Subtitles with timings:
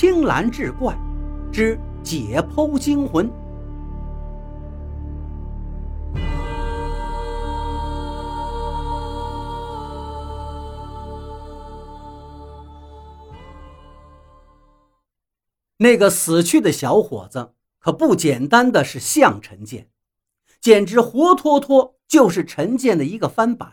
[0.00, 0.96] 青蓝志怪
[1.52, 3.28] 之解剖惊魂。
[15.78, 19.88] 那个死去的小伙子可不简单的是像陈建，
[20.60, 23.72] 简直活脱脱就是陈建的一个翻版。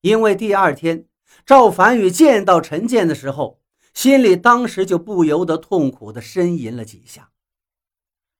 [0.00, 1.04] 因为第二天
[1.44, 3.59] 赵凡宇见到陈建的时候，
[3.92, 7.30] 心里当时就不由得痛苦地呻吟了几下。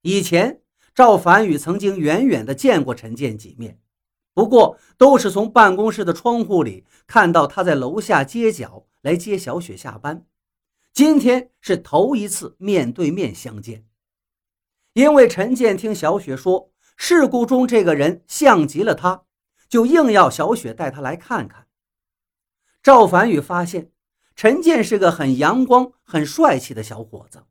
[0.03, 0.63] 以前
[0.95, 3.81] 赵凡宇曾经远远地见过陈建几面，
[4.33, 10.27] 不过都是从办公室的窗户里看到他在楼下街角来接小雪下班。
[10.93, 13.87] 今天是头一次面对面相见，
[14.95, 19.25] 因为陈建听小雪说事故中这个人像极了他，
[19.69, 21.67] 就硬要小雪带他来看看。
[22.83, 23.93] 赵凡宇发现
[24.41, 27.45] 陈建是个很阳光、很帅气的小伙子，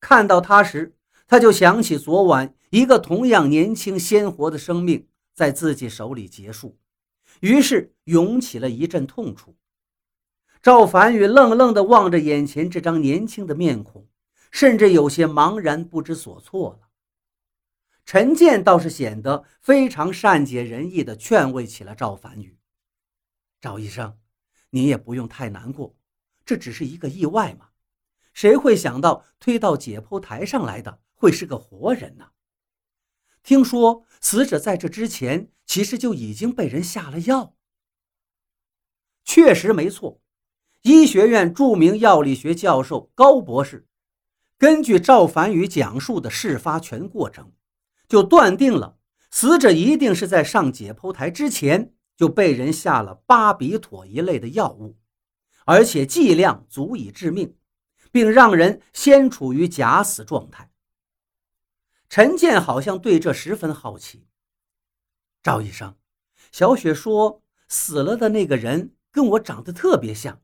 [0.00, 6.78] 看到他时，他就想起昨晚一个同样年轻鲜活的生命在自己手里结束，
[7.40, 9.54] 于是涌起了一阵痛楚。
[10.62, 14.08] 赵凡宇愣愣地望着眼前这张年轻的面孔，
[14.50, 16.88] 甚至有些茫然不知所措了。
[18.06, 22.56] 陈建倒是显得非常善解人意地劝慰起了赵凡宇
[23.60, 24.16] ：“赵医生，
[24.70, 25.94] 你也不用太难过，
[26.44, 27.68] 这只是一个意外嘛。
[28.32, 32.30] 谁会想到推到解剖台上来的会是个活人呢？
[33.42, 37.54] 听说死者在这之前其实就已经被人下了药。
[39.24, 40.20] 确实没错。”
[40.82, 43.86] 医学院著名药理学教授高博士，
[44.58, 47.52] 根据赵凡宇讲述的事发全过程，
[48.06, 48.98] 就断定了
[49.30, 54.98] 死者一定是在上解剖台之前就被人下了巴比妥一类的药物，
[55.64, 57.56] 而且剂量足以致命，
[58.12, 60.70] 并让人先处于假死状态。
[62.08, 64.26] 陈建好像对这十分好奇。
[65.42, 65.96] 赵医生，
[66.52, 70.40] 小雪说死了的那个人跟我长得特别像。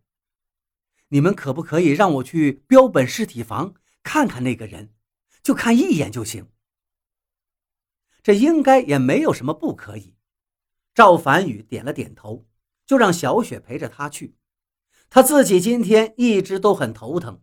[1.09, 4.95] 你们可不可以让我去标本尸体房看看那个人？
[5.43, 6.51] 就看一眼就行。
[8.23, 10.15] 这应该也没有什么不可以。
[10.95, 12.47] 赵凡宇点了点头，
[12.85, 14.37] 就让小雪陪着他去。
[15.13, 17.41] 他自己今天一直都很头疼，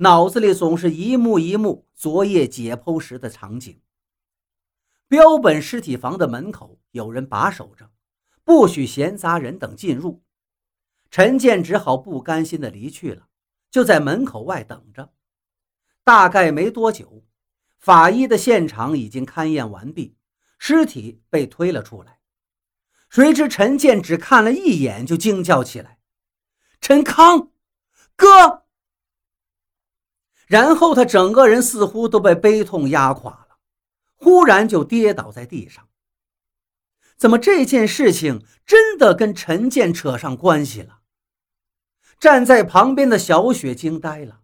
[0.00, 3.80] 脑子里总是一幕一幕昨夜解剖时的场景。
[5.08, 7.90] 标本尸体房的门口有人把守着，
[8.44, 10.22] 不许闲杂人等进入。
[11.10, 13.28] 陈建只好不甘心地离去了，
[13.70, 15.14] 就在门口外等着。
[16.04, 17.24] 大概没多久，
[17.78, 20.16] 法医的现场已经勘验完毕，
[20.58, 22.20] 尸体被推了出来。
[23.08, 25.98] 谁知陈建只看了一眼，就惊叫起来
[26.80, 27.50] ：“陈康，
[28.16, 28.64] 哥！”
[30.46, 33.58] 然后他整个人似乎都被悲痛压垮了，
[34.16, 35.88] 忽然就跌倒在地上。
[37.16, 41.00] 怎么这件事情真的跟陈建扯上关系了？
[42.18, 44.40] 站在旁边的小雪惊呆了。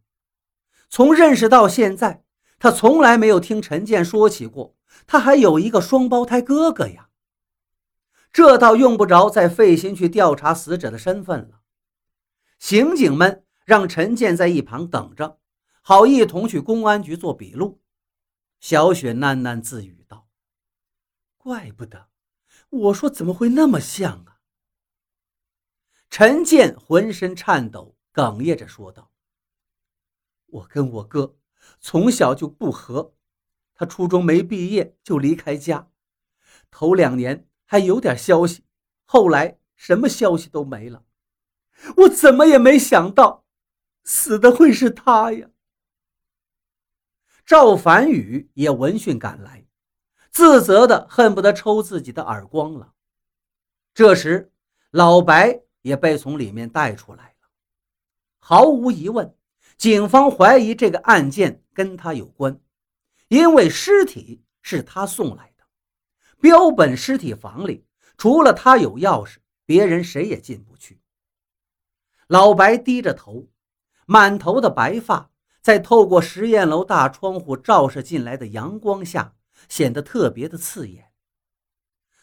[0.88, 2.22] 从认识到现在，
[2.58, 4.76] 她从来没有听陈建说起过，
[5.06, 7.08] 他还有一个双胞胎哥哥呀。
[8.32, 11.55] 这倒用不着再费心去调查死者的身份了。
[12.58, 15.40] 刑警们让陈建在一旁等着，
[15.82, 17.82] 好一同去公安局做笔录。
[18.60, 20.28] 小雪喃喃自语道
[21.36, 22.08] ：“怪不得，
[22.70, 24.40] 我说怎么会那么像啊。”
[26.08, 29.12] 陈建浑身颤抖，哽咽着说道
[30.46, 31.36] ：“我跟我哥
[31.80, 33.14] 从小就不和，
[33.74, 35.90] 他初中没毕业就离开家，
[36.70, 38.64] 头两年还有点消息，
[39.04, 41.04] 后来什么消息都没了。
[41.96, 43.44] 我怎么也没想到，
[44.04, 45.48] 死的会是他呀！”
[47.46, 49.66] 赵凡宇也闻讯赶来，
[50.30, 52.92] 自责的恨不得抽自己的耳光了。
[53.94, 54.52] 这时，
[54.90, 55.62] 老白。
[55.86, 57.48] 也被从里面带出来了。
[58.40, 59.36] 毫无疑问，
[59.78, 62.60] 警方怀疑这个案件跟他有关，
[63.28, 65.64] 因为尸体是他送来的。
[66.40, 67.86] 标本尸体房里
[68.18, 71.00] 除了他有钥匙，别人谁也进不去。
[72.26, 73.48] 老白低着头，
[74.06, 75.30] 满头的白发
[75.60, 79.34] 在透过实验楼大窗户照射进来的阳光下
[79.68, 81.12] 显得特别的刺眼。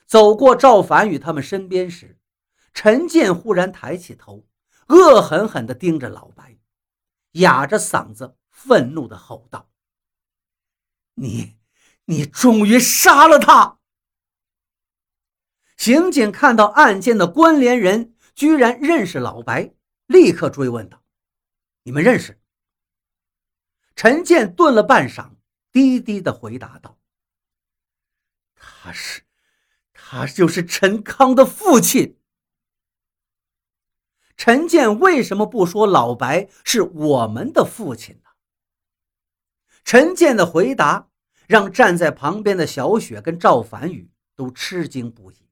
[0.06, 2.20] 走过赵凡宇他们身边时。
[2.76, 4.48] 陈建忽然抬起头，
[4.88, 6.58] 恶狠狠地盯着老白，
[7.34, 9.70] 哑着嗓子愤怒地吼道
[11.14, 11.56] ：“你，
[12.06, 13.78] 你终于杀了他！”
[15.78, 19.76] 刑警看到案件的关联人居然认识老白，
[20.08, 21.04] 立刻追问道
[21.84, 22.40] ：“你们认识？”
[23.96, 25.36] 陈建顿了半晌，
[25.72, 26.98] 低低的回答道
[28.56, 29.22] ：“他是，
[29.94, 32.20] 他就是陈康的父亲。”
[34.36, 38.30] 陈建为什么不说老白是我们的父亲呢？
[39.86, 41.10] 陈建的回答
[41.48, 45.48] 让站在旁边的小雪跟赵凡宇都吃惊不已。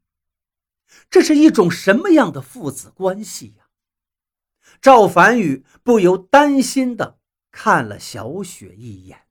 [1.10, 3.61] 这是一种什么样的父子关系呀？
[4.82, 7.20] 赵凡宇不由担心的
[7.52, 9.31] 看了小雪一眼。